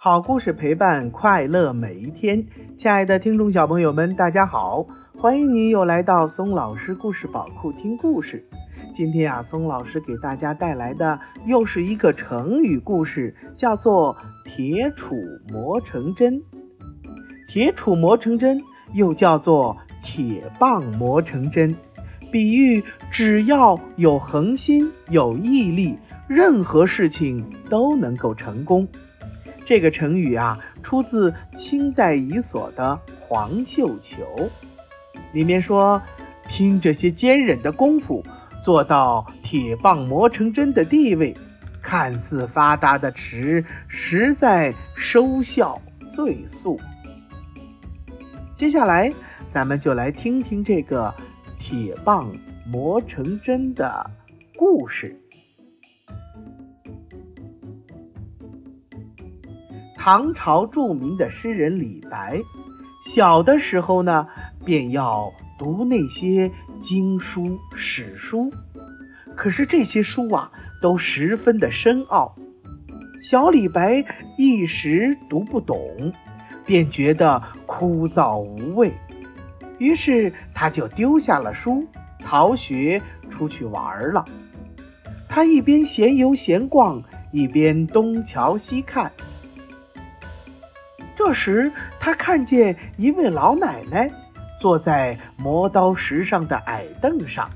[0.00, 4.86] 好故事陪伴快乐每一天，亲爱的听众小朋友们，大家好，
[5.16, 8.48] 欢迎您又来到松老师故事宝库听故事。
[8.94, 14.16] 今天啊，松老师给大家带来的又是一个成语故事，叫做
[14.46, 15.16] “铁杵
[15.52, 16.40] 磨成针”。
[17.50, 18.62] 铁杵磨成针，
[18.94, 21.74] 又叫做铁棒磨成针，
[22.30, 28.86] 比喻只要有恒心、有毅力，任何事情都能够成功。
[29.68, 34.24] 这个成语啊，出自清代乙所的《黄绣球》，
[35.34, 36.00] 里面说
[36.48, 38.24] ：“拼这些坚忍的功夫，
[38.64, 41.36] 做到铁棒磨成针的地位，
[41.82, 45.78] 看似发达的迟，实在收效
[46.08, 46.80] 最速。”
[48.56, 49.12] 接下来，
[49.50, 51.12] 咱们就来听听这个
[51.58, 52.26] 铁棒
[52.66, 54.10] 磨成针的
[54.56, 55.14] 故事。
[60.10, 62.40] 唐朝著名的诗人李白，
[63.04, 64.26] 小的时候呢，
[64.64, 68.50] 便要读那些经书、史书。
[69.36, 72.34] 可是这些书啊，都十分的深奥，
[73.22, 74.02] 小李白
[74.38, 76.10] 一时读不懂，
[76.64, 78.94] 便觉得枯燥无味。
[79.76, 81.86] 于是他就丢下了书，
[82.18, 84.24] 逃学出去玩了。
[85.28, 89.12] 他一边闲游闲逛，一边东瞧西看。
[91.18, 94.08] 这时，他看见一位老奶奶
[94.60, 97.50] 坐在磨刀石上的矮凳上，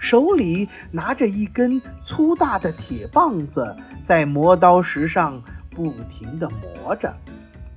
[0.00, 7.14] 手里拿着一根粗大的铁棒子，在磨刀石上不停地磨着，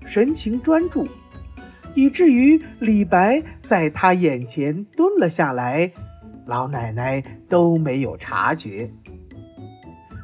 [0.03, 1.07] 神情专注，
[1.93, 5.91] 以至于李白在他眼前蹲了下来，
[6.47, 8.89] 老奶奶都没有察觉。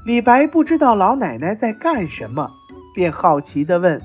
[0.06, 2.50] 李白不知道老奶奶在干什么，
[2.96, 4.02] 便好奇地问。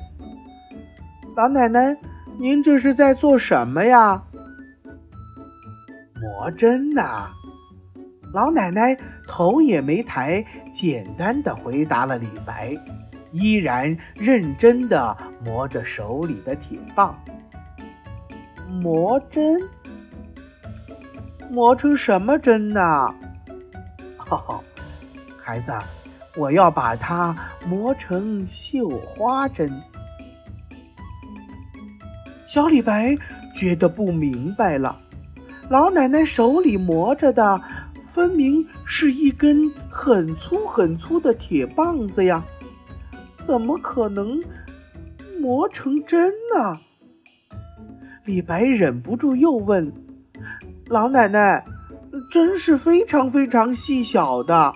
[1.35, 1.97] 老奶奶，
[2.39, 4.23] 您这是在做什么呀？
[6.21, 7.31] 磨针呐。
[8.35, 10.45] 老奶奶头也没抬，
[10.75, 12.77] 简单的回答了李白，
[13.31, 17.19] 依然认真的磨着手里的铁棒。
[18.83, 19.61] 磨针？
[21.51, 22.81] 磨成什么针呢？
[24.29, 24.63] 哦，
[25.39, 25.73] 孩子，
[26.37, 27.35] 我要把它
[27.67, 29.71] 磨成绣花针。
[32.53, 33.17] 小李白
[33.55, 35.01] 觉得不明白了，
[35.71, 37.59] 老奶奶手里磨着的
[38.03, 42.45] 分明是一根很粗很粗的铁棒子呀，
[43.43, 44.39] 怎么可能
[45.41, 46.79] 磨成针呢？
[48.27, 49.91] 李白忍不住又问
[50.89, 51.65] ：“老奶奶，
[52.31, 54.75] 针是非常非常细小的，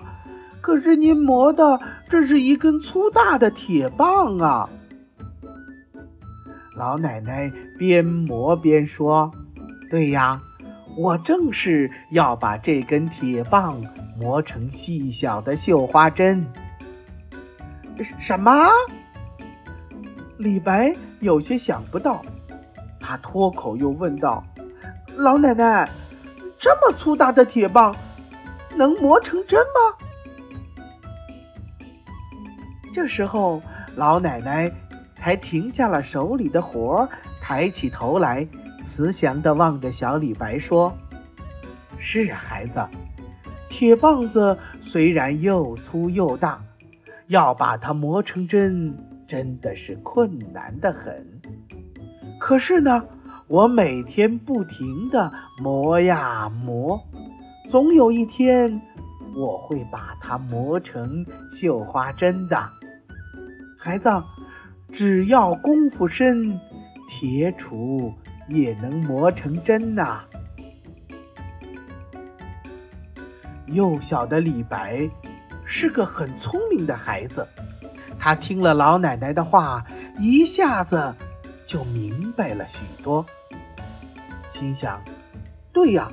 [0.61, 4.67] 可是您磨的这是一根粗大的铁棒啊！”
[6.77, 9.31] 老奶奶边磨边说
[9.89, 10.39] ：“对呀，
[10.95, 13.81] 我正是要把这根铁棒
[14.15, 16.45] 磨成细小的绣花针。”
[18.19, 18.51] 什么？
[20.37, 22.23] 李白有些想不到，
[22.99, 24.45] 他脱口又问道
[25.17, 25.89] ：“老奶奶，
[26.59, 27.95] 这么粗大的铁棒，
[28.75, 29.97] 能磨成针吗？”
[32.93, 33.63] 这时候，
[33.95, 34.71] 老奶奶。
[35.17, 37.09] 才停下了手里的活儿，
[37.41, 38.47] 抬起头来，
[38.79, 40.95] 慈祥地望着小李白说
[41.97, 42.87] ：“是啊，孩子，
[43.67, 46.61] 铁棒子虽然又粗又大，
[47.25, 48.95] 要把它磨成针，
[49.27, 51.25] 真的是困难的很。
[52.39, 53.03] 可是呢，
[53.47, 57.01] 我每天不停地磨呀磨，
[57.67, 58.79] 总有一天，
[59.35, 62.69] 我会把它磨成绣花针的，
[63.79, 64.07] 孩子。”
[64.91, 66.59] 只要功夫深，
[67.07, 68.13] 铁杵
[68.47, 70.23] 也能磨成针呐。
[73.67, 75.07] 幼小的李白
[75.65, 77.45] 是个很聪明的孩子，
[78.17, 79.85] 他听了老奶奶的话，
[80.17, 81.13] 一下子
[81.65, 83.25] 就明白了许多。
[84.49, 85.01] 心想：
[85.73, 86.09] 对呀，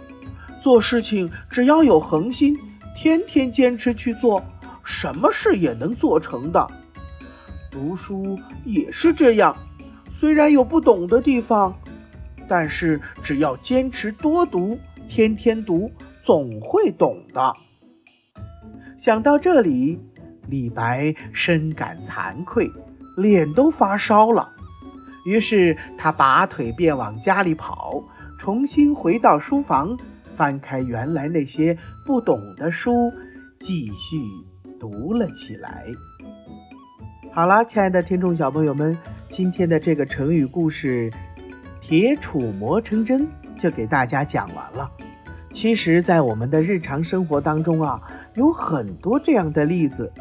[0.61, 2.59] 做事情只要有恒心，
[2.94, 4.43] 天天坚持去做，
[4.82, 6.69] 什么事也能做成的。
[7.75, 9.56] 读书也是这样，
[10.09, 11.76] 虽然有不懂的地方，
[12.47, 14.79] 但是只要坚持多读，
[15.09, 15.91] 天天读，
[16.23, 17.53] 总会懂的。
[18.97, 19.99] 想到这里，
[20.49, 22.71] 李白深感惭愧，
[23.17, 24.53] 脸都发烧了。
[25.27, 28.05] 于是他拔腿便往家里跑，
[28.38, 29.99] 重新回到书房，
[30.37, 33.12] 翻开原来那些不懂的书，
[33.59, 34.17] 继续
[34.79, 35.87] 读了起来。
[37.34, 38.96] 好了，亲爱的听众小朋友们，
[39.28, 41.12] 今天的这个成语故事
[41.82, 43.26] “铁杵磨成针”
[43.58, 44.88] 就给大家讲完了。
[45.52, 48.00] 其实，在我们的日常生活当中啊，
[48.34, 50.12] 有很多这样的例子，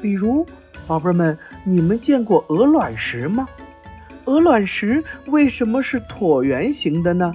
[0.00, 0.46] 比如，
[0.86, 3.48] 宝贝儿们，你们见过鹅卵石吗？
[4.26, 7.34] 鹅卵石为什么是椭圆形的呢？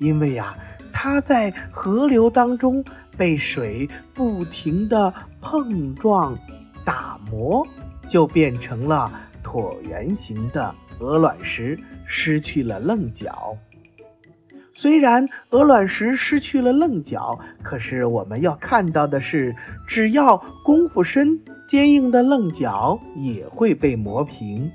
[0.00, 0.56] 因为呀，
[0.92, 2.84] 它在河流当中
[3.16, 6.36] 被水不停地碰撞、
[6.84, 7.64] 打磨。
[8.08, 9.10] 就变成了
[9.42, 13.56] 椭圆形的鹅卵石，失去了棱角。
[14.72, 19.56] 虽然鹅卵石失去了棱角，可是我们要看到的是，
[19.88, 24.70] 只要功夫深，坚硬的棱角也会被磨平。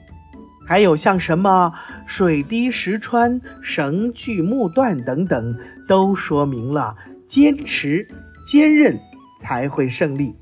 [0.67, 1.71] 还有像什么
[2.07, 5.55] 水滴石穿、绳锯木断等等，
[5.87, 6.95] 都说明了
[7.27, 8.07] 坚持、
[8.45, 8.99] 坚韧
[9.39, 10.35] 才会胜利。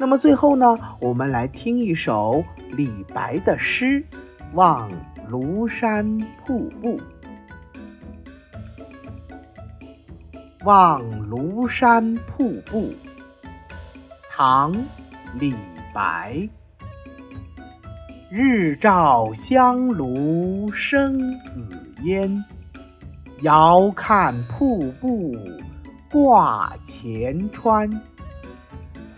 [0.00, 4.00] 那么最后呢，我们来听一首李白的诗
[4.54, 4.90] 《望
[5.30, 6.98] 庐山瀑布》。
[10.64, 12.94] 望庐山瀑布，
[14.30, 14.72] 唐·
[15.38, 15.52] 李
[15.92, 16.48] 白。
[18.30, 21.70] 日照香炉生紫
[22.04, 22.42] 烟，
[23.42, 25.36] 遥看瀑布
[26.10, 28.00] 挂前川。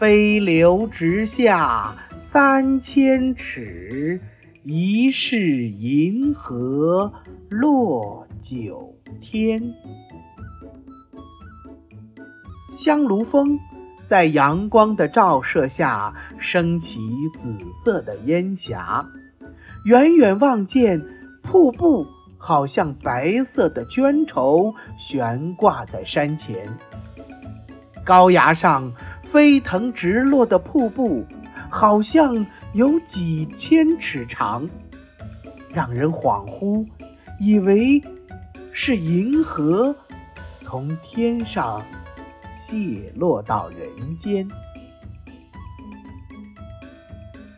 [0.03, 4.21] 飞流直下三千尺，
[4.65, 5.39] 疑是
[5.69, 7.13] 银河
[7.49, 9.63] 落九天。
[12.73, 13.57] 香炉峰
[14.05, 16.99] 在阳光的照射下升起
[17.37, 19.09] 紫色的烟霞，
[19.85, 21.01] 远远望见
[21.43, 22.05] 瀑布，
[22.39, 26.77] 好像白色的绢绸悬挂在山前。
[28.05, 31.25] 高崖上飞腾直落的瀑布，
[31.71, 34.69] 好像有几千尺长，
[35.73, 36.87] 让人恍惚，
[37.39, 38.03] 以为
[38.73, 39.95] 是银河
[40.61, 41.83] 从天上
[42.53, 44.49] 泻落到人间。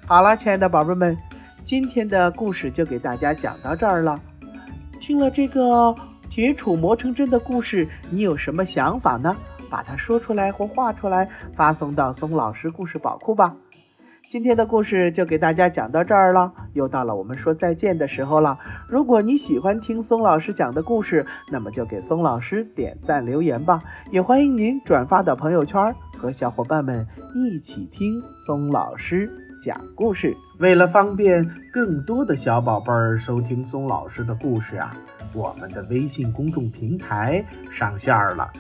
[0.07, 1.17] 好了，亲爱的宝贝们，
[1.63, 4.21] 今天的故事就给大家讲到这儿了。
[5.01, 5.95] 听了这个
[6.31, 9.35] 铁杵磨成针的故事，你有什么想法呢？
[9.75, 13.57] 把它说出来或画出来，发送到松老师故事宝库吧。
[14.31, 18.57] 今天的故事就给大家讲到这儿了，又到了我们说再见的时候了。
[18.89, 23.83] 如果你喜欢听松老师讲的故事，那么就给松老师点赞留言吧。
[24.13, 27.05] 也欢迎您转发到朋友圈，和小伙伴们
[27.35, 29.29] 一起听松老师
[29.61, 30.37] 讲故事。
[30.61, 34.97] 为了方便更多的小宝贝儿收听松老师的故事啊，
[35.33, 38.53] 我们的微信公众平台上线了。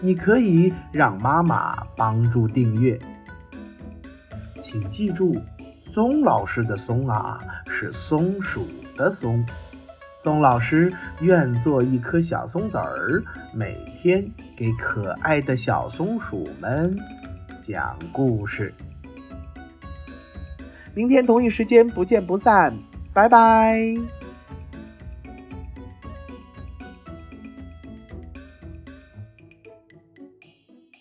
[0.00, 2.98] 你可以让妈妈帮助订阅，
[4.60, 5.40] 请记住，
[5.92, 8.66] 松老师的“松”啊是松鼠
[8.96, 9.44] 的“松”。
[10.20, 13.22] 松老师愿做一颗小松子儿，
[13.54, 16.98] 每天给可爱的小松鼠们
[17.62, 18.74] 讲故事。
[20.94, 22.74] 明天同一时间不见不散，
[23.12, 24.17] 拜拜。